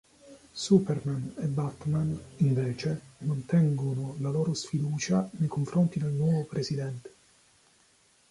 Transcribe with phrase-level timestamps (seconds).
[0.65, 7.13] Superman e Batman, invece, mantengono la loro sfiducia nei confronti del nuovo presidente.